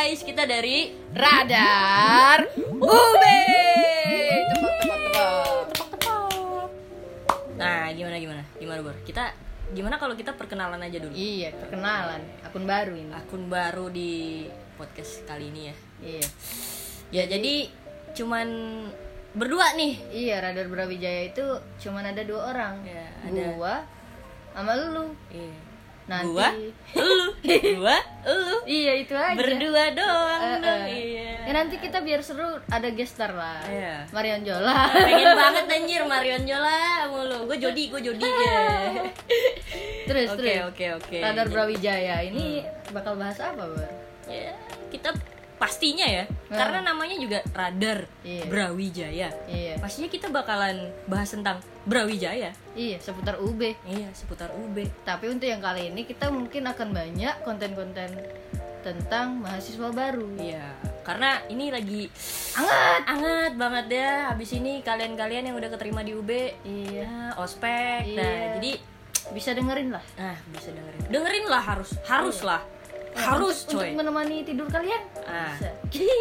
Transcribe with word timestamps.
guys, 0.00 0.24
kita 0.24 0.48
dari 0.48 0.96
Radar 1.12 2.48
Ube. 2.72 3.40
Nah, 7.60 7.92
gimana 7.92 8.16
gimana? 8.16 8.40
Gimana, 8.56 8.80
Bor? 8.80 8.96
Kita 9.04 9.28
gimana 9.76 10.00
kalau 10.00 10.16
kita 10.16 10.32
perkenalan 10.40 10.80
aja 10.80 11.04
dulu? 11.04 11.12
Iya, 11.12 11.52
perkenalan 11.52 12.16
akun 12.40 12.64
baru 12.64 12.96
ini. 12.96 13.12
Akun 13.12 13.52
baru 13.52 13.92
di 13.92 14.48
podcast 14.80 15.20
kali 15.28 15.52
ini 15.52 15.68
ya. 15.68 15.76
Iya. 16.00 16.26
Ya, 17.12 17.36
jadi 17.36 17.68
cuman 18.16 18.48
berdua 19.36 19.76
nih. 19.76 20.00
Iya, 20.16 20.40
Radar 20.40 20.72
Brawijaya 20.72 21.28
itu 21.28 21.44
cuman 21.76 22.08
ada 22.08 22.24
dua 22.24 22.56
orang. 22.56 22.88
Ya, 22.88 23.04
ada. 23.28 23.52
Gua 23.52 23.84
sama 24.56 24.80
lu. 24.80 25.12
Iya. 25.28 25.69
Nanti 26.10 26.26
Gua, 26.26 26.48
lu, 26.98 27.26
gua, 27.78 27.98
lu. 28.26 28.56
Iya, 28.66 28.92
itu 28.98 29.14
aja. 29.14 29.38
Berdua 29.38 29.94
doang 29.94 30.42
Eh, 30.42 30.56
dong. 30.58 30.82
eh. 30.82 30.90
Iya. 30.90 31.30
Ya 31.40 31.52
nanti 31.54 31.78
kita 31.78 32.02
biar 32.02 32.18
seru 32.20 32.42
ada 32.66 32.88
gestar 32.90 33.30
lah. 33.30 33.62
Iya. 33.62 34.10
Marion 34.10 34.42
Jola. 34.42 34.90
Pengen 34.90 35.32
banget 35.32 35.64
anjir 35.70 36.02
Marion 36.04 36.42
Jola 36.42 36.82
mulu. 37.06 37.46
Gue 37.46 37.56
jodi, 37.56 37.86
gue 37.86 38.00
jodi 38.02 38.26
ya. 38.26 38.66
terus 40.10 40.28
Oke, 40.28 40.42
terus. 40.42 40.66
oke, 40.66 40.86
oke. 40.98 41.16
Radar 41.16 41.46
Brawijaya 41.46 42.18
ini 42.20 42.60
bakal 42.90 43.14
bahas 43.14 43.38
apa, 43.38 43.62
Bor? 43.62 43.86
Ya, 44.26 44.50
kita 44.90 45.14
pastinya 45.60 46.08
ya. 46.08 46.24
Nah. 46.48 46.56
Karena 46.56 46.78
namanya 46.82 47.14
juga 47.14 47.44
Radar 47.52 48.08
Iya. 48.24 48.48
Brawijaya. 48.48 49.28
Iya. 49.44 49.76
Pastinya 49.76 50.08
kita 50.08 50.32
bakalan 50.32 50.88
bahas 51.04 51.28
tentang 51.28 51.60
Brawijaya. 51.84 52.56
Iya, 52.72 52.96
seputar 52.98 53.36
UB. 53.36 53.76
Iya, 53.84 54.08
seputar 54.10 54.48
UB. 54.50 54.88
Tapi 55.04 55.28
untuk 55.28 55.44
yang 55.44 55.60
kali 55.60 55.92
ini 55.92 56.08
kita 56.08 56.32
mungkin 56.32 56.64
akan 56.64 56.88
banyak 56.90 57.44
konten-konten 57.44 58.08
tentang 58.80 59.36
mahasiswa 59.36 59.92
baru. 59.92 60.24
Iya, 60.40 60.64
karena 61.04 61.44
ini 61.46 61.68
lagi 61.68 62.08
Anget. 62.56 63.00
anget 63.06 63.52
banget 63.54 63.86
ya. 63.92 64.32
Habis 64.32 64.56
ini 64.56 64.80
kalian-kalian 64.80 65.52
yang 65.52 65.56
udah 65.60 65.68
keterima 65.68 66.00
di 66.00 66.16
UB, 66.16 66.30
Iya. 66.64 67.04
ya, 67.04 67.14
ospek. 67.36 68.16
Nah, 68.16 68.24
Iya. 68.24 68.56
jadi 68.56 68.72
Bisa 69.30 69.52
dengerin 69.52 69.92
lah. 69.92 70.02
nah 70.16 70.34
bisa 70.48 70.72
dengerin. 70.72 71.06
Dengerin 71.06 71.44
lah 71.46 71.60
harus, 71.62 71.92
harus 72.02 72.40
lah. 72.40 72.64
Harus 73.12 73.62
untuk, 73.62 73.78
coy. 73.78 73.92
Untuk 73.92 74.00
menemani 74.00 74.42
tidur 74.42 74.66
kalian. 74.66 75.02
Ah. 75.30 75.54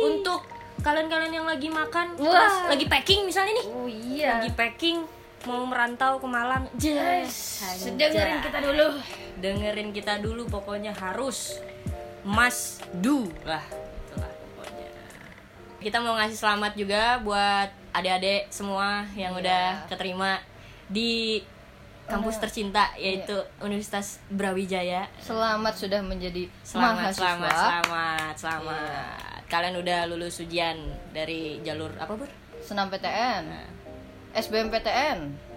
Untuk 0.05 0.45
kalian-kalian 0.79 1.33
yang 1.33 1.47
lagi 1.49 1.67
makan, 1.67 2.15
Wah. 2.15 2.29
terus 2.29 2.55
lagi 2.69 2.85
packing 2.87 3.25
misalnya 3.25 3.57
nih. 3.57 3.65
Oh 3.67 3.87
iya. 3.89 4.39
Lagi 4.39 4.51
packing 4.53 5.03
mau 5.43 5.63
merantau 5.65 6.19
ke 6.19 6.27
Malang. 6.27 6.67
Jes. 6.75 7.63
Dengerin 7.89 8.39
kita 8.39 8.59
dulu. 8.61 8.87
Dengerin 9.39 9.89
kita 9.91 10.13
dulu 10.19 10.47
pokoknya 10.47 10.91
harus 10.93 11.59
must 12.21 12.83
do 12.99 13.27
lah 13.43 13.63
itulah 13.63 14.31
pokoknya. 14.55 14.87
Kita 15.79 15.97
mau 15.99 16.19
ngasih 16.19 16.37
selamat 16.37 16.75
juga 16.75 17.17
buat 17.23 17.71
adik-adik 17.89 18.51
semua 18.51 19.07
yang 19.15 19.33
Iya. 19.35 19.41
udah 19.41 19.65
keterima 19.87 20.39
di 20.91 21.39
kampus 22.09 22.35
Udah. 22.35 22.43
tercinta 22.43 22.83
yaitu 22.97 23.37
Universitas 23.59 24.17
Brawijaya. 24.27 25.05
Selamat 25.19 25.73
sudah 25.73 26.01
menjadi 26.01 26.49
Selamat, 26.59 27.13
mahasiswa. 27.13 27.21
selamat, 27.21 27.53
selamat, 27.55 28.33
selamat. 28.35 29.41
Kalian 29.45 29.75
udah 29.77 29.99
lulus 30.07 30.37
ujian 30.39 30.77
dari 31.09 31.61
jalur 31.61 31.93
apa, 31.95 32.09
Bur? 32.11 32.29
Senam 32.59 32.89
PTN, 32.89 33.43
Nah, 33.45 33.65
SBMPTN, 34.31 35.49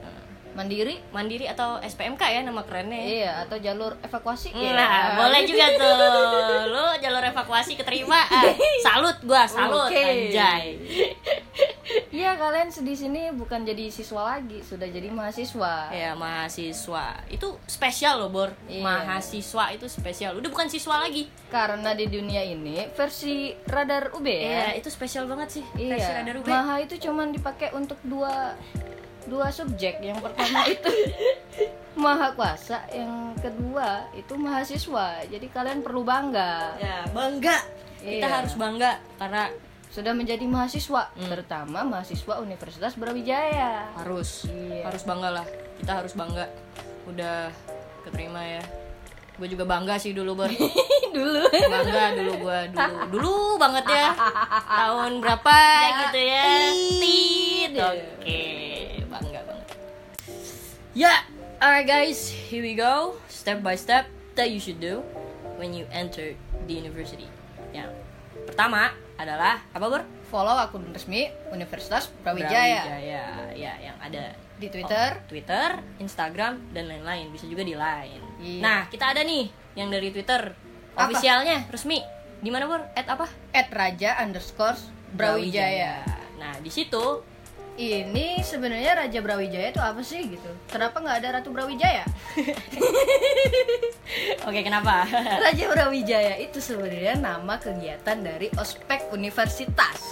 Mandiri, 0.53 1.01
Mandiri 1.09 1.45
atau 1.45 1.81
SPMK 1.81 2.21
ya 2.23 2.41
nama 2.43 2.61
kerennya 2.61 2.93
ya? 2.95 3.09
iya 3.09 3.33
atau 3.43 3.57
jalur 3.57 3.97
evakuasi. 3.99 4.53
Nah, 4.53 4.61
Iya. 4.61 5.17
boleh 5.17 5.41
juga 5.45 5.65
tuh. 5.73 5.93
Lu 6.69 6.87
jalur 7.01 7.25
evakuasi 7.27 7.73
keterima. 7.75 8.21
Ah, 8.31 8.45
salut 8.83 9.17
gua, 9.23 9.45
salut 9.45 9.89
Oke. 9.89 9.97
anjay. 9.97 10.77
Iya, 12.13 12.37
kalian 12.37 12.69
di 12.69 12.93
sini 12.93 13.33
bukan 13.33 13.65
jadi 13.65 13.89
siswa 13.89 14.37
lagi, 14.37 14.61
sudah 14.61 14.85
jadi 14.85 15.09
mahasiswa. 15.09 15.89
Ya, 15.89 16.13
mahasiswa. 16.13 17.25
Itu 17.27 17.57
spesial 17.65 18.21
loh, 18.21 18.29
Bor. 18.29 18.53
Iya. 18.69 18.85
Mahasiswa 18.85 19.73
itu 19.73 19.89
spesial. 19.89 20.37
Udah 20.37 20.53
bukan 20.53 20.69
siswa 20.69 21.01
lagi. 21.01 21.33
Karena 21.49 21.97
di 21.97 22.05
dunia 22.07 22.45
ini 22.45 22.85
versi 22.93 23.57
radar 23.65 24.13
UB 24.13 24.29
Ya, 24.29 24.69
ya. 24.69 24.77
itu 24.77 24.93
spesial 24.93 25.25
banget 25.25 25.57
sih. 25.57 25.65
Versi 25.73 26.05
Iya. 26.05 26.21
Radar 26.21 26.37
UB. 26.37 26.47
Maha 26.47 26.75
itu 26.79 27.01
cuman 27.01 27.33
dipakai 27.33 27.73
untuk 27.73 27.97
dua 28.05 28.61
dua 29.25 29.49
subjek. 29.49 29.97
Yang 29.99 30.21
pertama 30.21 30.69
itu 30.77 30.93
maha 31.93 32.29
kuasa, 32.33 32.85
yang 32.93 33.33
kedua 33.37 34.05
itu 34.13 34.37
mahasiswa. 34.37 35.25
Jadi 35.25 35.49
kalian 35.49 35.81
perlu 35.81 36.05
bangga. 36.05 36.77
Ya, 36.77 37.09
bangga. 37.09 37.57
Kita 38.05 38.21
Iya. 38.21 38.37
harus 38.37 38.53
bangga 38.53 39.01
karena 39.17 39.49
Sudah 39.93 40.17
menjadi 40.17 40.41
mahasiswa, 40.43 41.13
Hmm. 41.13 41.29
terutama 41.29 41.85
mahasiswa 41.85 42.41
Universitas 42.41 42.97
Brawijaya. 42.97 43.93
harus 43.95 44.49
Iya. 44.49 44.89
harus 44.89 45.05
bangga 45.05 45.31
lah. 45.31 45.47
Kita 45.77 45.93
harus 45.95 46.13
bangga. 46.13 46.49
Udah 47.05 47.53
keterima 48.03 48.41
ya. 48.41 48.65
Gue 49.37 49.49
juga 49.49 49.65
bangga 49.65 49.97
sih 49.97 50.13
dulu, 50.13 50.33
Bor. 50.35 50.49
Dulu. 51.13 51.45
bangga 51.45 52.17
dulu 52.17 52.33
gua 52.41 52.65
dulu 52.67 52.97
dulu 53.13 53.35
banget 53.61 53.85
ya 53.85 54.17
tahun 54.81 55.21
berapa 55.21 55.57
gitu 56.01 56.21
ya 56.25 56.45
tit 56.97 57.73
oke 57.77 58.41
bangga 59.07 59.41
banget 59.45 59.67
ya 60.95 61.13
alright 61.61 61.85
guys 61.85 62.33
here 62.33 62.65
we 62.65 62.73
go 62.73 63.13
step 63.29 63.61
by 63.61 63.77
step 63.77 64.09
that 64.33 64.49
you 64.49 64.57
should 64.57 64.81
do 64.81 65.05
when 65.61 65.77
you 65.77 65.85
enter 65.93 66.33
the 66.65 66.73
university 66.73 67.29
yang 67.71 67.93
pertama 68.49 68.97
adalah 69.23 69.63
apa 69.71 69.87
bor 69.87 70.03
Follow 70.33 70.57
akun 70.57 70.89
resmi 70.91 71.29
Universitas 71.53 72.09
Brawijaya 72.25 72.89
Brawijaya 72.89 73.25
ya 73.53 73.73
yang 73.85 73.97
ada 74.01 74.33
di 74.63 74.71
Twitter. 74.71 75.19
Oh, 75.19 75.27
Twitter, 75.27 75.69
Instagram 75.99 76.71
dan 76.71 76.87
lain-lain 76.87 77.35
bisa 77.35 77.51
juga 77.51 77.67
di 77.67 77.75
Line. 77.75 78.23
Iya. 78.39 78.61
Nah 78.63 78.81
kita 78.87 79.11
ada 79.11 79.27
nih 79.27 79.51
yang 79.75 79.91
dari 79.91 80.15
Twitter 80.15 80.55
Apa? 80.95 81.11
ofisialnya 81.11 81.67
resmi 81.67 81.99
di 82.39 82.51
mana 82.51 82.71
bor? 82.71 82.83
At 82.95 83.07
apa? 83.11 83.27
At 83.51 83.69
Raja 83.75 84.23
underscore 84.23 84.79
Brawijaya. 85.13 86.07
Nah 86.39 86.63
di 86.63 86.71
situ 86.71 87.32
Ini 87.73 88.45
sebenarnya 88.45 89.01
Raja 89.01 89.25
Brawijaya 89.25 89.73
itu 89.73 89.81
apa 89.81 90.05
sih 90.05 90.29
gitu? 90.29 90.51
Kenapa 90.69 91.01
nggak 91.01 91.17
ada 91.25 91.29
Ratu 91.41 91.49
Brawijaya? 91.49 92.05
oke 94.49 94.61
kenapa? 94.61 95.09
Raja 95.49 95.65
Brawijaya 95.73 96.37
itu 96.37 96.61
sebenarnya 96.61 97.17
nama 97.17 97.57
kegiatan 97.57 98.21
dari 98.21 98.53
ospek 98.61 99.09
universitas. 99.17 100.05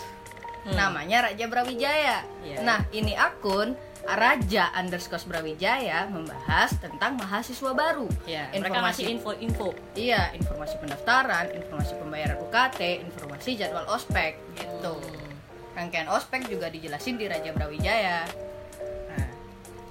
Hmm. 0.65 0.73
Namanya 0.73 1.29
Raja 1.29 1.45
Brawijaya. 1.53 2.25
Iya. 2.41 2.65
Nah 2.65 2.81
ini 2.97 3.13
akun 3.13 3.77
Raja 4.09 4.73
underscore 4.73 5.29
Brawijaya 5.29 6.09
membahas 6.09 6.73
tentang 6.81 7.21
mahasiswa 7.21 7.77
baru. 7.77 8.09
ya 8.25 8.49
mereka 8.57 8.81
ngasih 8.81 9.21
info-info. 9.21 9.77
Iya, 9.93 10.33
informasi 10.33 10.81
pendaftaran, 10.81 11.53
informasi 11.53 11.93
pembayaran 12.01 12.41
UKT, 12.41 13.05
informasi 13.05 13.61
jadwal 13.61 13.85
ospek 13.93 14.41
gitu. 14.57 14.97
Hmm. 14.97 15.20
Rangkaian 15.77 16.09
ospek 16.11 16.51
juga 16.51 16.67
dijelasin 16.69 17.17
di 17.17 17.31
Raja 17.31 17.51
Brawijaya. 17.55 18.27
Nah, 19.11 19.29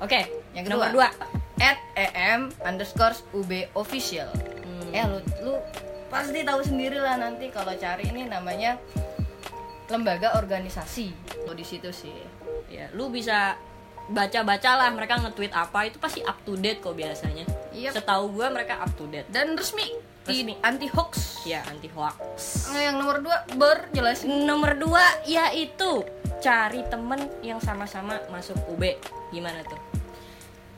oke 0.04 0.20
Yang 0.54 0.66
nomor 0.72 0.92
kedua. 0.92 1.10
dua. 1.12 1.38
At 1.60 1.78
em 1.96 2.52
underscore 2.64 3.16
ub 3.36 3.52
official. 3.76 4.32
Hmm. 4.64 4.96
Eh 4.96 5.04
lu, 5.04 5.20
lu 5.44 5.54
pasti 6.08 6.42
tahu 6.42 6.64
sendiri 6.64 6.98
lah 6.98 7.20
nanti 7.20 7.52
kalau 7.52 7.76
cari 7.76 8.08
ini 8.08 8.26
namanya 8.26 8.80
lembaga 9.92 10.40
organisasi. 10.40 11.12
Lo 11.44 11.52
di 11.52 11.68
situ 11.68 11.92
sih. 11.92 12.16
Ya, 12.70 12.88
lu 12.94 13.10
bisa 13.12 13.58
baca-baca 14.10 14.74
lah 14.74 14.90
mereka 14.90 15.22
nge-tweet 15.22 15.54
apa 15.54 15.86
itu 15.86 16.02
pasti 16.02 16.24
up 16.26 16.38
to 16.48 16.58
date 16.58 16.82
kok 16.82 16.98
biasanya. 16.98 17.46
Iya. 17.74 17.94
Setahu 17.94 18.34
gua 18.34 18.50
mereka 18.50 18.82
up 18.82 18.90
to 18.98 19.06
date. 19.10 19.30
Dan 19.30 19.54
resmi, 19.58 19.86
Resmi. 20.32 20.54
anti 20.62 20.88
hoax. 20.88 21.12
Ya 21.44 21.60
anti 21.64 21.90
hoax. 21.90 22.70
Nah, 22.70 22.82
yang 22.82 22.96
nomor 22.96 23.20
dua 23.20 23.38
ber 23.54 23.90
jelasin. 23.90 24.44
Nomor 24.44 24.76
dua 24.76 25.02
yaitu 25.24 26.06
cari 26.40 26.86
temen 26.86 27.20
yang 27.42 27.58
sama-sama 27.58 28.22
masuk 28.28 28.56
UB. 28.68 28.96
Gimana 29.30 29.60
tuh? 29.64 29.80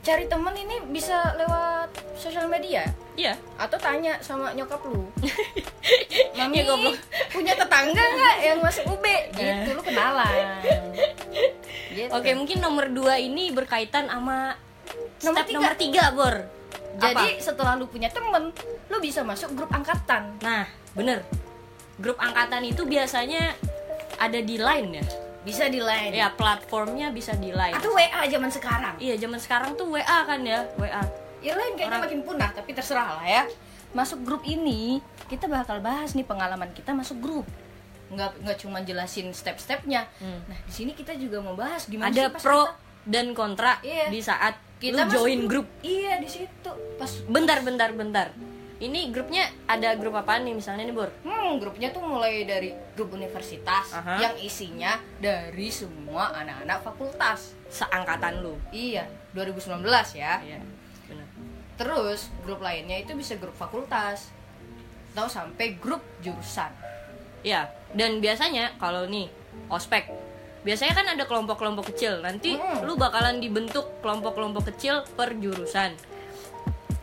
Cari 0.02 0.26
temen 0.26 0.50
ini 0.52 0.82
bisa 0.90 1.30
lewat 1.32 1.86
sosial 2.18 2.50
media 2.50 2.82
Iya. 3.14 3.38
atau 3.54 3.78
tanya 3.78 4.18
sama 4.18 4.50
nyokap 4.50 4.82
lu. 4.84 5.06
Mami 6.34 6.58
Ya, 6.58 6.64
goblok. 6.64 6.98
punya 7.30 7.54
tetangga 7.54 8.02
nggak 8.02 8.36
yang 8.42 8.58
masuk 8.58 8.82
UB? 8.88 9.06
Gitu 9.30 9.70
lu 9.70 9.82
kenalan. 9.82 10.58
Gitu. 11.92 12.08
Oke, 12.08 12.32
mungkin 12.32 12.58
nomor 12.58 12.88
dua 12.88 13.14
ini 13.16 13.52
berkaitan 13.52 14.08
sama 14.08 14.56
Nomor 15.22 15.36
step 15.38 15.46
tiga. 15.46 15.56
nomor 15.60 15.74
tiga, 15.76 16.04
Bor. 16.10 16.36
Jadi 16.94 17.26
Apa? 17.34 17.40
setelah 17.40 17.72
lu 17.74 17.86
punya 17.86 18.08
temen, 18.08 18.52
lu 18.86 18.96
bisa 18.98 19.20
masuk 19.20 19.52
grup 19.52 19.68
angkatan. 19.68 20.36
Nah, 20.38 20.64
bener. 20.92 21.24
Grup 21.96 22.16
angkatan 22.16 22.62
itu 22.62 22.82
biasanya 22.82 23.56
ada 24.16 24.38
di 24.38 24.56
line 24.56 25.00
ya. 25.00 25.04
Bisa 25.42 25.66
di 25.66 25.78
line. 25.78 26.12
Ya, 26.12 26.30
platformnya 26.30 27.10
bisa 27.10 27.32
di 27.32 27.50
line. 27.50 27.74
Atau 27.74 27.90
WA 27.90 28.22
zaman 28.24 28.48
sekarang. 28.48 28.94
Iya, 28.96 29.18
zaman 29.18 29.38
sekarang 29.38 29.74
tuh 29.74 29.90
WA 29.90 30.18
kan 30.22 30.40
ya, 30.40 30.62
WA. 30.76 31.02
Ya 31.40 31.52
lain 31.52 31.74
kayaknya 31.74 31.98
Orang- 31.98 32.04
makin 32.06 32.20
punah, 32.22 32.50
tapi 32.52 32.70
terserah 32.70 33.18
lah 33.18 33.26
ya. 33.26 33.44
masuk 33.92 34.24
grup 34.24 34.40
ini 34.42 35.04
kita 35.28 35.44
bakal 35.44 35.76
bahas 35.78 36.16
nih 36.16 36.24
pengalaman 36.24 36.72
kita 36.72 36.96
masuk 36.96 37.20
grup 37.20 37.44
nggak 38.08 38.40
nggak 38.40 38.56
cuma 38.58 38.80
jelasin 38.80 39.28
step-stepnya 39.30 40.08
Hmm. 40.16 40.40
nah 40.48 40.56
di 40.58 40.72
sini 40.72 40.96
kita 40.96 41.12
juga 41.12 41.44
mau 41.44 41.52
bahas 41.52 41.84
gimana 41.84 42.08
ada 42.08 42.32
sih 42.32 42.40
pro 42.40 42.64
kita, 42.64 42.72
dan 43.04 43.26
kontra 43.32 43.76
Iya. 43.80 44.08
di 44.08 44.24
saat 44.24 44.56
kita 44.82 45.06
lu 45.06 45.12
join 45.14 45.40
grup. 45.46 45.66
iya 45.86 46.18
di 46.18 46.26
situ 46.26 46.70
pas 46.98 47.10
Bentar, 47.30 47.62
bentar, 47.62 47.94
bentar. 47.94 48.28
Ini 48.82 49.14
grupnya 49.14 49.46
ada 49.70 49.94
grup 49.94 50.18
apaan 50.18 50.42
nih 50.42 50.58
misalnya 50.58 50.82
nih, 50.82 50.90
Bor? 50.90 51.06
Hmm, 51.22 51.62
grupnya 51.62 51.94
tuh 51.94 52.02
mulai 52.02 52.42
dari 52.42 52.74
grup 52.98 53.14
universitas 53.14 53.94
Aha. 53.94 54.18
yang 54.18 54.34
isinya 54.42 54.98
dari 55.22 55.70
semua 55.70 56.34
anak-anak 56.34 56.82
fakultas. 56.82 57.54
Seangkatan 57.70 58.42
lu. 58.42 58.58
Iya, 58.74 59.06
2019 59.38 59.86
ya. 60.18 60.42
Iya, 60.42 60.58
benar. 61.06 61.26
Terus 61.78 62.26
grup 62.42 62.58
lainnya 62.58 62.98
itu 62.98 63.14
bisa 63.14 63.38
grup 63.38 63.54
fakultas 63.54 64.34
atau 65.14 65.30
sampai 65.30 65.78
grup 65.78 66.02
jurusan. 66.18 66.74
Iya, 67.46 67.70
dan 67.94 68.18
biasanya 68.18 68.74
kalau 68.82 69.06
nih 69.06 69.30
ospek 69.70 70.10
biasanya 70.62 70.94
kan 70.94 71.06
ada 71.08 71.24
kelompok-kelompok 71.24 71.90
kecil. 71.90 72.18
Nanti 72.18 72.54
Hmm. 72.54 72.86
lu 72.86 72.94
bakalan 72.94 73.38
dibentuk 73.38 74.00
kelompok-kelompok 74.00 74.70
kecil 74.70 75.02
per 75.14 75.34
jurusan. 75.34 75.94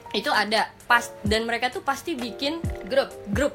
Itu 0.09 0.33
ada 0.33 0.73
pas 0.87 1.13
dan 1.21 1.45
mereka 1.45 1.69
tuh 1.69 1.81
pasti 1.81 2.17
bikin 2.17 2.57
Grup. 2.89 3.13
grup 3.29 3.53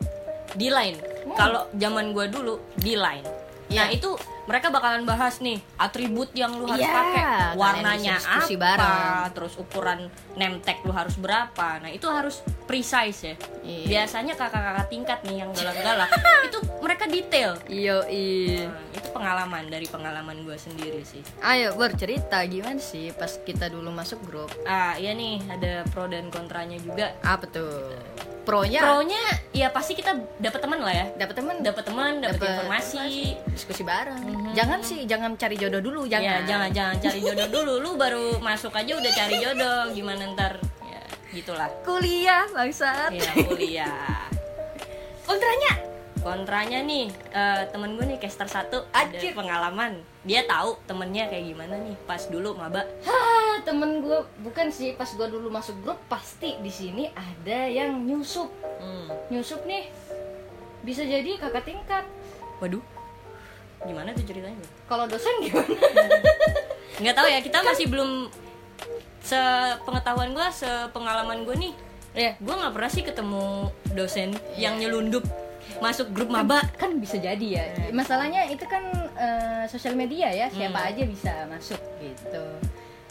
di 0.55 0.71
line. 0.71 0.95
Hmm. 0.97 1.35
Kalau 1.35 1.63
zaman 1.75 2.15
gua 2.15 2.31
dulu 2.31 2.63
di 2.77 2.95
line. 2.95 3.27
Nah, 3.67 3.89
Iya. 3.89 3.97
itu 3.97 4.15
mereka 4.45 4.69
bakalan 4.69 5.03
bahas 5.03 5.41
nih 5.41 5.57
atribut 5.75 6.29
yang 6.33 6.53
lu 6.53 6.69
harus 6.69 6.85
Iya, 6.85 6.93
pakai, 6.93 7.25
warnanya 7.57 8.17
apa, 8.21 8.45
bareng. 8.51 9.33
terus 9.33 9.55
ukuran 9.57 10.01
name 10.35 10.61
tag 10.61 10.85
lu 10.85 10.93
harus 10.93 11.17
berapa. 11.17 11.81
Nah, 11.81 11.89
itu 11.89 12.05
harus 12.07 12.45
precise 12.65 13.25
ya. 13.25 13.35
Iya. 13.63 13.87
Biasanya 13.89 14.37
kakak-kakak 14.37 14.87
tingkat 14.89 15.19
nih 15.25 15.37
yang 15.41 15.51
galak-galak 15.51 16.09
itu 16.49 16.59
mereka 16.79 17.05
detail. 17.09 17.57
Iyo, 17.67 18.05
iya. 18.05 18.69
Nah, 18.69 18.85
itu 18.93 19.09
pengalaman 19.11 19.65
dari 19.67 19.87
pengalaman 19.89 20.45
gue 20.45 20.57
sendiri 20.57 21.01
sih. 21.03 21.25
Ayo 21.41 21.73
bercerita 21.75 22.45
gimana 22.45 22.79
sih 22.79 23.17
pas 23.17 23.33
kita 23.39 23.73
dulu 23.73 23.89
masuk 23.89 24.21
grup? 24.25 24.53
Ah, 24.65 24.93
iya 24.95 25.17
nih 25.17 25.41
ada 25.49 25.89
pro 25.89 26.05
dan 26.05 26.29
kontranya 26.29 26.77
juga. 26.77 27.17
Apa 27.23 27.49
tuh? 27.49 27.97
Pronya 28.45 28.81
Pronya 28.81 29.23
ya 29.51 29.69
pasti 29.69 29.93
kita 29.93 30.13
dapat 30.37 30.61
teman 30.61 30.79
lah 30.79 30.93
ya. 30.93 31.07
dapat 31.17 31.35
teman, 31.35 31.57
Dapat 31.59 31.83
teman, 31.83 32.13
dapat 32.21 32.39
informasi. 32.39 33.35
diskusi 33.49 33.83
bareng. 33.83 34.21
Mhm. 34.21 34.53
Jangan 34.53 34.81
sih, 34.81 35.01
jangan 35.05 35.33
cari 35.35 35.57
jodoh 35.57 35.81
dulu, 35.81 36.05
Jangan. 36.05 36.21
jangan. 36.21 36.37
Ya, 36.37 36.47
jangan 36.47 36.71
jangan 36.71 36.97
cari 37.01 37.21
jodoh 37.21 37.49
dulu. 37.49 37.73
Lu 37.81 37.91
baru 37.97 38.37
masuk 38.39 38.71
aja 38.71 38.93
udah 38.95 39.13
cari 39.13 39.37
jodoh. 39.41 39.83
Gimana 39.91 40.29
ntar? 40.31 40.61
Ya, 40.83 41.03
gitulah. 41.33 41.73
Kuliah, 41.83 42.45
bangsat. 42.49 43.11
Ya, 43.11 43.33
kuliah. 43.43 44.29
Kontranya 45.25 45.73
Kontranya 46.21 46.81
nih, 46.81 47.09
eh, 47.31 47.63
temen 47.69 47.97
gue 47.97 48.05
nih 48.07 48.17
caster 48.17 48.45
satu 48.47 48.89
ada 48.91 49.13
pengalaman. 49.31 50.01
Dia 50.25 50.49
tahu 50.49 50.81
temennya 50.89 51.29
kayak 51.29 51.45
gimana 51.53 51.77
nih 51.85 51.97
pas 52.09 52.21
dulu 52.33 52.57
maba. 52.57 52.81
Hah, 53.05 53.61
temen 53.61 54.01
gue 54.01 54.25
bukan 54.41 54.73
sih 54.73 54.97
pas 54.97 55.09
gue 55.09 55.29
dulu 55.29 55.53
masuk 55.53 55.77
grup 55.85 56.01
pasti 56.09 56.57
di 56.65 56.73
sini 56.73 57.13
ada 57.13 57.69
yang 57.69 58.05
nyusup. 58.09 58.49
Hmm. 58.81 59.09
nyusup 59.33 59.65
nih 59.65 59.89
bisa 60.85 61.05
jadi 61.05 61.37
kakak 61.41 61.65
tingkat. 61.65 62.05
Waduh, 62.61 62.81
gimana 63.85 64.13
tuh 64.13 64.25
ceritanya? 64.25 64.61
Kalau 64.89 65.05
dosen 65.09 65.33
gimana? 65.41 65.77
Nggak 67.01 67.17
tahu 67.17 67.29
ya, 67.29 67.41
kita 67.41 67.59
masih 67.65 67.87
belum 67.89 68.29
sepengetahuan 69.25 70.37
gue, 70.37 70.47
sepengalaman 70.53 71.49
gue 71.49 71.57
nih, 71.57 71.73
ya 72.15 72.33
gue 72.39 72.55
nggak 72.55 72.73
pernah 72.77 72.91
sih 72.93 73.03
ketemu 73.03 73.73
dosen 73.97 74.37
yang 74.55 74.79
nyelundup 74.79 75.25
masuk 75.79 76.11
grup 76.11 76.29
maba. 76.29 76.63
kan 76.75 76.95
bisa 76.97 77.17
jadi 77.17 77.47
ya. 77.51 77.65
Masalahnya 77.91 78.47
itu 78.47 78.65
kan 78.65 78.83
eh, 79.15 79.65
sosial 79.67 79.95
media 79.95 80.27
ya 80.29 80.47
siapa 80.49 80.77
Hmm. 80.77 80.91
aja 80.91 81.03
bisa 81.05 81.33
masuk 81.47 81.81
gitu. 81.99 82.45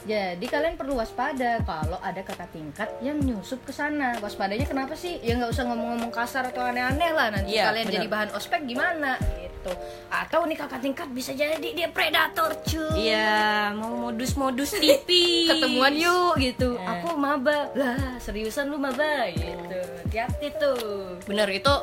Jadi 0.04 0.44
kalian 0.45 0.75
perlu 0.75 1.00
waspada 1.00 1.63
kalau 1.63 1.95
ada 1.98 2.19
kakak 2.19 2.51
tingkat 2.51 2.92
yang 3.00 3.15
nyusup 3.18 3.63
ke 3.63 3.71
sana. 3.71 4.19
Waspadanya 4.19 4.68
kenapa 4.68 4.94
sih? 4.94 5.15
Ya 5.18 5.39
nggak 5.39 5.48
usah 5.50 5.63
ngomong-ngomong 5.63 6.12
kasar 6.12 6.44
atau 6.45 6.60
aneh-aneh 6.62 7.07
lah 7.10 7.31
nanti 7.31 7.56
Iya, 7.56 7.71
kalian 7.71 7.88
bener. 7.88 7.95
jadi 7.95 8.07
bahan 8.12 8.30
ospek 8.36 8.68
gimana 8.68 9.15
gitu. 9.15 9.71
Atau 10.12 10.44
nih 10.44 10.60
kakak 10.60 10.83
tingkat 10.83 11.07
bisa 11.07 11.31
jadi 11.31 11.56
dia 11.63 11.88
predator 11.88 12.51
cuy. 12.62 13.00
Iya, 13.00 13.71
mau 13.74 14.12
modus-modus 14.12 14.75
tipis. 14.75 15.48
ketemuan 15.56 15.95
yuk 15.95 16.36
gitu. 16.36 16.75
Eh. 16.75 16.83
aku 16.83 17.15
maba. 17.15 17.71
Lah 17.71 18.19
seriusan 18.19 18.68
lu 18.68 18.75
maba 18.75 19.31
gitu. 19.31 19.80
Hati-hati 20.04 20.51
tuh. 20.54 21.15
Bener 21.24 21.48
itu, 21.48 21.74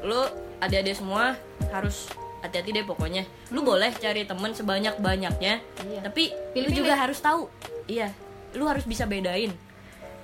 lu 0.00 0.20
adik-adik 0.58 0.94
semua 0.94 1.36
harus 1.68 2.08
hati-hati 2.38 2.70
deh 2.72 2.84
pokoknya. 2.84 3.26
Lu 3.48 3.60
boleh 3.60 3.90
cari 3.92 4.22
temen 4.22 4.52
sebanyak-banyaknya, 4.52 5.54
Iya. 5.82 6.00
tapi 6.00 6.30
lu 6.30 6.38
Pilih-pilih. 6.62 6.78
juga 6.78 6.94
harus 6.94 7.18
tahu. 7.18 7.50
Iya, 7.84 8.12
lu 8.52 8.64
harus 8.64 8.82
bisa 8.82 9.04
bedain. 9.04 9.50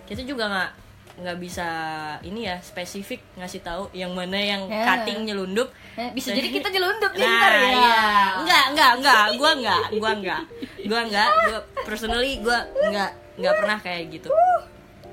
Kita 0.05 0.23
juga 0.23 0.47
nggak 0.47 0.71
nggak 1.13 1.39
bisa 1.39 1.69
ini 2.23 2.49
ya 2.49 2.57
spesifik 2.59 3.21
ngasih 3.37 3.61
tahu 3.61 3.93
yang 3.93 4.17
mana 4.17 4.33
yang 4.33 4.65
Ya. 4.65 4.81
cutting 4.89 5.29
nyelundup 5.29 5.69
Eh, 5.93 6.09
bisa 6.11 6.33
jadi 6.33 6.49
kita 6.49 6.73
nyelundup 6.73 7.13
nih 7.13 7.21
Nah, 7.21 7.37
ntar 7.37 7.53
ya 7.53 7.61
iya. 7.61 8.01
Enggak, 8.41 8.65
enggak, 8.73 8.91
enggak. 8.97 9.23
Gua 9.37 9.51
enggak, 9.53 9.83
gua 9.93 10.11
enggak. 10.11 10.43
Gua 10.83 11.01
enggak, 11.05 11.29
gua 11.29 11.59
personally 11.85 12.41
gua 12.41 12.59
enggak 12.81 13.11
enggak 13.37 13.55
pernah 13.55 13.79
kayak 13.79 14.03
gitu. 14.11 14.29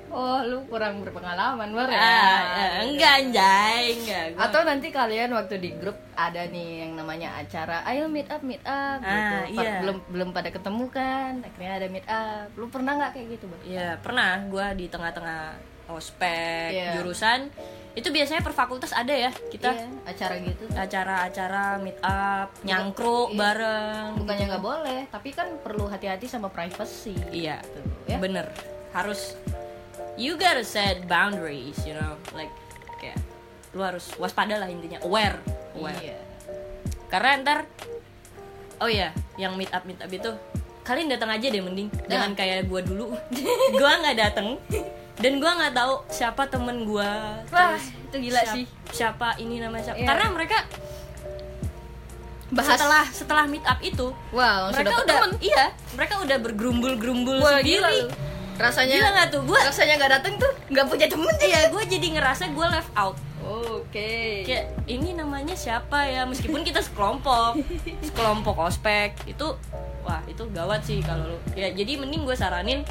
Oh, 0.10 0.42
lu 0.42 0.66
kurang 0.66 1.02
berpengalaman, 1.02 1.70
Bar 1.70 1.86
ya? 1.86 1.98
Ah, 1.98 2.42
eh, 2.58 2.72
enggak 2.90 3.14
anjay, 3.22 3.84
enggak. 3.94 4.26
Gua 4.34 4.42
Atau 4.44 4.62
nanti 4.64 4.88
kalian 4.90 5.30
waktu 5.32 5.56
di 5.58 5.70
grup 5.72 5.98
ada 6.14 6.44
nih 6.46 6.84
yang 6.84 6.98
namanya 6.98 7.38
acara, 7.38 7.86
ayo 7.86 8.06
meet 8.06 8.26
up, 8.26 8.42
meet 8.42 8.62
up 8.62 9.00
Ah, 9.00 9.46
gitu. 9.46 9.62
Iya. 9.62 9.80
Belum 9.80 9.98
belum 10.06 10.30
pada 10.30 10.50
ketemu 10.50 10.86
kan, 10.90 11.32
akhirnya 11.42 11.72
ada 11.76 11.88
meet 11.88 12.06
up. 12.06 12.48
Lu 12.54 12.66
pernah 12.68 12.92
nggak 12.96 13.12
kayak 13.14 13.28
gitu, 13.32 13.46
Bar? 13.46 13.60
ya 13.62 13.88
pernah 13.98 14.32
gua 14.46 14.74
di 14.74 14.86
tengah-tengah 14.86 15.42
ospek 15.90 16.70
Iya. 16.70 16.90
jurusan 16.96 17.50
itu 17.92 18.06
biasanya 18.08 18.40
per 18.40 18.54
fakultas 18.54 18.94
ada 18.94 19.10
ya 19.10 19.34
kita 19.50 19.74
Iya, 19.74 19.90
acara 20.06 20.36
gitu. 20.40 20.64
acara-acara 20.72 21.64
meet 21.80 21.98
up 22.00 22.54
nyangkruk 22.62 23.34
iya. 23.34 23.38
bareng 23.38 24.06
Bukannya 24.16 24.46
nggak 24.48 24.64
boleh, 24.64 25.00
tapi 25.08 25.30
kan 25.32 25.50
perlu 25.60 25.86
hati-hati 25.86 26.26
sama 26.26 26.48
privacy. 26.48 27.18
iya 27.32 27.58
ya. 28.06 28.18
bener 28.18 28.46
harus 28.90 29.34
you 30.20 30.36
gotta 30.36 30.62
set 30.62 31.06
boundaries 31.06 31.80
you 31.82 31.94
know 31.94 32.14
like 32.34 32.52
kayak 32.98 33.16
lu 33.72 33.80
harus 33.80 34.12
waspada 34.16 34.56
lah 34.56 34.68
intinya 34.68 35.00
aware 35.02 35.40
aware 35.74 35.96
Iya. 35.98 36.20
karena 37.08 37.30
ntar 37.42 37.60
oh 38.78 38.88
ya 38.88 39.10
yang 39.36 39.56
meet 39.56 39.72
up 39.72 39.82
meet 39.82 39.98
up 39.98 40.08
itu 40.08 40.28
kalian 40.82 41.08
datang 41.08 41.30
aja 41.30 41.48
deh 41.48 41.60
mending 41.60 41.88
jangan 42.06 42.34
kayak 42.34 42.66
gua 42.66 42.82
dulu 42.82 43.16
gua 43.80 43.92
nggak 43.98 44.18
datang 44.20 44.60
dan 45.16 45.34
gua 45.38 45.52
nggak 45.56 45.74
tahu 45.74 45.94
siapa 46.08 46.44
temen 46.46 46.84
gua 46.84 47.40
Wah, 47.48 47.76
terus 47.76 47.86
itu 47.94 48.16
gila 48.26 48.42
siap- 48.42 48.56
sih. 48.56 48.66
siapa 48.92 49.28
ini 49.38 49.58
namanya 49.58 49.84
siapa 49.88 50.00
Iya. 50.00 50.08
karena 50.08 50.26
mereka 50.30 50.60
Bahas 52.50 52.74
setelah 52.74 53.04
setelah 53.08 53.46
meet 53.46 53.62
up 53.62 53.78
itu 53.80 54.10
Wow, 54.34 54.74
mereka 54.74 54.96
udah 54.98 55.18
temen. 55.22 55.32
iya 55.40 55.70
mereka 55.94 56.14
udah 56.18 56.38
bergerumbul-gerumbul 56.42 57.38
Wah, 57.38 57.62
sendiri 57.62 57.78
gila. 57.78 57.90
Rasanya 58.60 58.96
gila 59.00 59.10
nggak 59.16 59.28
tuh? 59.32 59.42
Gua 59.48 59.60
rasanya 59.64 59.94
nggak 59.96 60.12
dateng 60.20 60.34
tuh 60.36 60.52
nggak 60.68 60.86
punya 60.92 61.08
temen 61.08 61.36
iya 61.40 61.72
gua 61.72 61.84
jadi 61.88 62.08
ngerasa 62.20 62.44
gua 62.52 62.68
left 62.76 62.92
out. 62.94 63.16
Oke. 63.50 64.46
kayak 64.46 64.86
ini 64.86 65.16
namanya 65.16 65.56
siapa 65.58 66.06
ya? 66.06 66.28
Meskipun 66.28 66.62
kita 66.62 66.84
sekelompok 66.84 67.58
sekelompok 68.12 68.56
ospek 68.60 69.16
itu 69.26 69.56
wah 70.06 70.22
itu 70.30 70.44
gawat 70.54 70.86
sih 70.86 71.02
kalau 71.02 71.34
lu. 71.34 71.38
Ya 71.58 71.74
jadi 71.74 71.98
mending 71.98 72.28
gue 72.30 72.38
saranin 72.38 72.86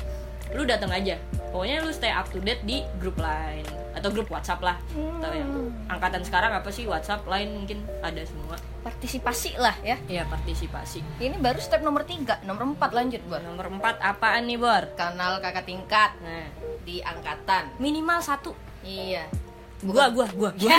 lu 0.56 0.66
datang 0.66 0.90
aja. 0.90 1.20
Pokoknya 1.54 1.84
lu 1.84 1.94
stay 1.94 2.10
up 2.10 2.26
to 2.32 2.42
date 2.42 2.64
di 2.66 2.82
grup 2.98 3.20
lain 3.20 3.62
atau 3.98 4.10
grup 4.14 4.28
WhatsApp 4.30 4.62
lah. 4.62 4.76
Atau 4.94 5.30
yang 5.34 5.50
angkatan 5.90 6.22
sekarang 6.22 6.54
apa 6.54 6.70
sih? 6.70 6.86
WhatsApp 6.86 7.26
lain 7.26 7.58
mungkin 7.62 7.82
ada 8.00 8.22
semua. 8.22 8.56
Partisipasi 8.86 9.58
lah 9.58 9.74
ya. 9.82 9.98
ya 10.06 10.22
partisipasi. 10.30 11.02
Ini 11.18 11.36
baru 11.42 11.58
step 11.58 11.82
nomor 11.82 12.06
3, 12.06 12.46
nomor 12.46 12.78
4 12.78 12.94
lanjut, 12.94 13.22
Bor. 13.26 13.42
nomor 13.42 13.66
4 13.68 13.98
apaan 14.00 14.46
nih 14.46 14.58
Bor? 14.58 14.84
Kanal 14.94 15.42
kakak 15.42 15.66
tingkat 15.66 16.14
nah. 16.22 16.46
di 16.86 17.02
angkatan. 17.02 17.74
minimal 17.82 18.22
satu. 18.22 18.54
Iya. 18.86 19.26
gua 19.82 20.10
gua 20.10 20.26
gua. 20.34 20.50
Gua. 20.54 20.74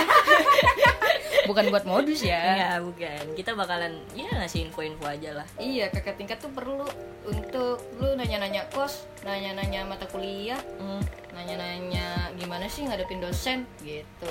Bukan 1.50 1.72
buat 1.72 1.82
modus 1.82 2.22
ya. 2.22 2.38
ya 2.38 2.70
bukan. 2.78 3.34
Kita 3.34 3.58
bakalan 3.58 3.98
ya 4.14 4.28
ngasih 4.38 4.70
info-info 4.70 5.02
aja 5.08 5.42
lah. 5.42 5.46
Iya, 5.58 5.90
kakak 5.90 6.14
tingkat 6.14 6.38
tuh 6.38 6.52
perlu 6.52 6.86
untuk 7.26 7.80
lu 7.98 8.14
nanya-nanya 8.14 8.70
kos, 8.70 9.08
nanya-nanya 9.26 9.82
mata 9.88 10.06
kuliah, 10.06 10.60
Hmm. 10.78 11.02
Sih 12.70 12.86
ngadepin 12.86 13.18
dosen 13.18 13.66
gitu. 13.80 14.30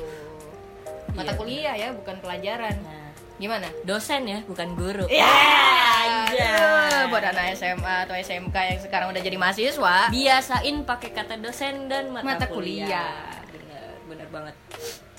Mata 1.12 1.27
Iya, 1.27 1.36
kuliah 1.36 1.75
ya, 1.75 1.89
bukan 1.91 2.17
pelajaran. 2.17 2.75
nah 2.79 3.12
Gimana? 3.36 3.72
dosen 3.81 4.24
ya 4.25 4.43
bukan 4.43 4.75
guru 4.75 5.08
Ya, 5.08 5.24
aja 5.24 6.51
aduh, 6.91 7.08
buat 7.08 7.24
anak 7.25 7.55
SMA 7.55 8.03
atau 8.03 8.12
SMK 8.13 8.51
yang 8.51 8.79
sekarang 8.79 9.08
udah 9.10 9.22
jadi 9.22 9.36
mahasiswa. 9.36 9.96
biasain 10.10 10.75
pakai 10.84 11.10
kata 11.10 11.36
dosen 11.36 11.88
dan 11.88 12.08
mata, 12.10 12.25
Mata 12.25 12.46
kuliah. 12.46 12.84
kuliah. 12.84 13.15
Bener. 13.50 13.88
bener 14.05 14.27
banget 14.29 14.55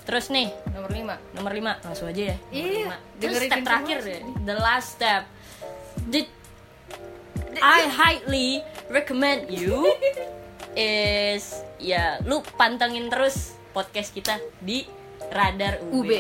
terus 0.01 0.27
nih 0.29 0.51
nomor 0.69 0.91
5 0.91 1.17
nomor 1.33 1.53
5 1.55 1.81
langsung 1.81 2.09
aja 2.09 2.23
ya 2.27 2.37
Iya, 2.51 2.69
lima. 2.83 2.97
terus 3.17 3.37
step 3.39 3.61
terakhir 3.63 3.99
ya 4.03 4.19
the 4.43 4.57
last 4.59 4.89
step 4.97 5.23
the 6.07 6.27
I 7.57 7.87
highly 7.87 8.61
recommend 8.89 9.49
you 9.49 9.87
is 10.75 11.45
ya 11.77 12.19
lu 12.23 12.43
pantengin 12.55 13.09
terus 13.09 13.55
podcast 13.71 14.11
kita 14.11 14.39
di 14.59 14.87
Radar 15.31 15.79
UB. 15.89 16.07
UB. 16.07 16.13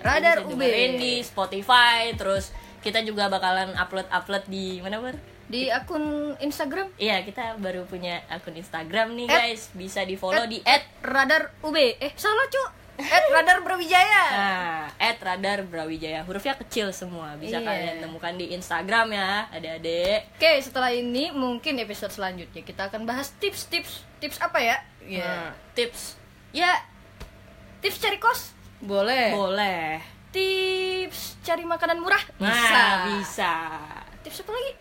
Radar 0.00 0.42
UB. 0.42 0.62
di 0.96 1.20
Spotify 1.20 2.14
terus 2.14 2.50
kita 2.80 3.04
juga 3.04 3.28
bakalan 3.28 3.76
upload-upload 3.76 4.44
di 4.46 4.80
mana 4.80 4.98
ber? 4.98 5.16
di 5.50 5.66
akun 5.66 6.38
Instagram 6.38 6.94
Iya 6.94 7.26
kita 7.26 7.58
baru 7.58 7.82
punya 7.82 8.22
akun 8.30 8.54
Instagram 8.54 9.18
nih 9.18 9.26
At- 9.26 9.34
guys 9.34 9.62
bisa 9.74 10.06
di 10.06 10.14
follow 10.14 10.46
at- 10.46 10.48
di 10.48 10.62
at 10.62 10.86
radar 11.02 11.50
UB 11.60 11.74
eh 11.74 12.14
salah 12.14 12.46
cu 12.46 12.62
at 13.02 13.24
radar 13.30 13.58
Brawijaya 13.60 14.22
Nah, 14.30 14.84
at 14.94 15.16
Radar 15.18 15.64
Brawijaya 15.64 16.20
hurufnya 16.22 16.54
kecil 16.56 16.92
semua 16.92 17.34
bisa 17.34 17.56
Iya. 17.56 17.66
kalian 17.66 17.96
temukan 18.00 18.34
di 18.34 18.52
Instagram 18.52 19.10
ya 19.10 19.48
adik-adik. 19.48 20.28
Oke, 20.34 20.52
setelah 20.60 20.90
ini 20.90 21.30
mungkin 21.30 21.78
episode 21.78 22.10
selanjutnya 22.10 22.60
kita 22.60 22.86
akan 22.86 23.04
bahas 23.04 23.32
tips-tips 23.36 24.04
tips 24.18 24.36
apa 24.38 24.58
ya? 24.58 24.76
Nah, 25.02 25.56
tips 25.72 26.20
ya 26.50 26.76
Tips 27.80 27.96
cari 27.96 28.20
kos? 28.20 28.52
Boleh. 28.78 29.32
boleh. 29.32 30.04
Tips 30.30 31.40
cari 31.40 31.64
makanan 31.64 31.96
murah? 31.96 32.20
Nah, 32.36 33.08
bisa. 33.08 33.80
Tips 34.20 34.44
apa 34.44 34.52
lagi? 34.52 34.72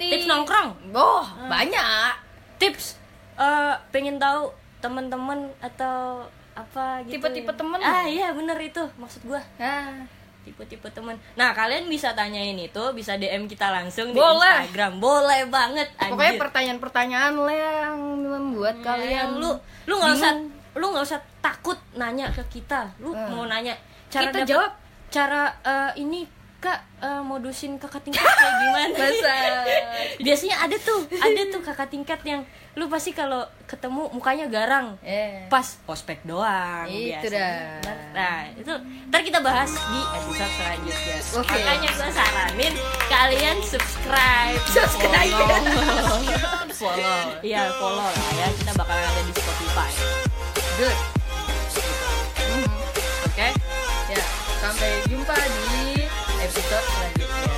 Tips 0.00 0.24
nongkrong. 0.24 0.72
Oh, 0.90 1.20
banyak. 1.46 2.16
Tips 2.56 2.96
eh 3.32 3.74
pengen 3.92 4.16
tahu 4.16 4.52
teman-teman 4.80 5.52
atau 5.60 6.24
apa 6.54 7.00
gitu. 7.02 7.16
Tipe-tipe 7.18 7.50
temen. 7.50 7.78
Ah, 7.78 8.04
iya 8.04 8.30
bener 8.30 8.56
itu 8.56 8.82
maksud 8.94 9.24
gua. 9.24 9.40
Nah, 9.56 10.04
Tipe-tipe 10.42 10.90
teman. 10.90 11.14
Nah, 11.32 11.54
kalian 11.54 11.86
bisa 11.86 12.10
tanyain 12.12 12.58
itu, 12.58 12.82
bisa 12.90 13.14
DM 13.14 13.46
kita 13.46 13.70
langsung 13.70 14.10
di 14.10 14.18
Boleh. 14.18 14.66
Instagram. 14.66 14.98
Boleh 14.98 15.46
banget. 15.46 15.86
pokoknya 15.94 16.18
anjir. 16.28 16.42
pertanyaan-pertanyaan 16.42 17.34
lah 17.36 17.54
yang 17.54 17.94
membuat 18.18 18.74
Nah, 18.74 18.84
kalian 18.84 19.38
lu 19.38 19.54
lu 19.84 19.94
nggak 19.94 20.12
usah 20.12 20.32
lu 20.72 20.86
nggak 20.88 21.04
usah 21.04 21.20
takut 21.38 21.78
nanya 21.92 22.26
ke 22.28 22.42
kita 22.50 22.90
lu 22.98 23.12
Hmm. 23.12 23.30
mau 23.30 23.44
nanya 23.44 23.78
cara 24.08 24.26
Kita 24.26 24.38
dapet- 24.40 24.50
jawab. 24.50 24.70
cara 25.08 25.42
eh, 25.62 25.92
ini 26.00 26.26
kak 26.62 26.78
eh, 26.96 27.18
modusin 27.20 27.74
kakak 27.74 28.00
tingkat 28.02 28.22
kayak 28.22 28.54
gimana 28.56 28.94
Masa? 28.94 29.34
biasanya 30.24 30.56
ada 30.60 30.76
tuh 30.78 31.00
ada 31.12 31.40
tuh 31.48 31.60
kakak 31.60 31.88
tingkat 31.88 32.22
yang 32.22 32.40
lu 32.72 32.86
pasti 32.86 33.10
kalau 33.10 33.42
ketemu 33.66 34.08
mukanya 34.08 34.46
garang 34.46 34.94
Eh. 35.02 35.44
pas 35.46 35.66
ospek 35.84 36.22
doang 36.22 36.86
Itu 36.86 37.28
biasanya. 37.28 37.82
dah. 37.82 37.98
nah 38.14 38.38
itu 38.48 38.72
ntar 39.10 39.20
kita 39.20 39.38
bahas 39.38 39.68
di 39.68 40.00
episode 40.14 40.52
selanjutnya 40.54 41.16
Oke. 41.34 41.52
makanya 41.52 41.90
gue 41.90 42.10
saranin 42.10 42.74
kalian 43.06 43.56
subscribe 43.60 44.56
Subscribe. 44.64 45.34
follow 45.34 46.16
follow 46.80 47.20
iya 47.42 47.68
follow 47.74 48.06
lah 48.06 48.30
ya 48.32 48.46
kita 48.54 48.72
bakalan 48.72 49.04
ada 49.04 49.20
di 49.20 49.32
Spotify 49.34 49.90
Good. 50.74 50.98
oke 53.26 53.48
Ya, 54.08 54.20
sampai 54.58 54.90
jumpa 55.06 55.32
di 55.32 55.81
episode 56.52 56.84
selanjutnya. 56.84 57.48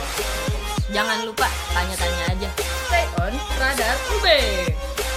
Jangan 0.95 1.19
lupa 1.27 1.51
tanya-tanya 1.75 2.25
aja. 2.31 2.51
Stay 2.87 3.07
on 3.19 3.35
Radar 3.59 3.97
UB. 4.15 4.27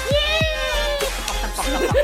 Yeay! 0.10 0.98
Tepok, 0.98 1.62
tepok, 1.62 1.86
tepok. 1.86 1.98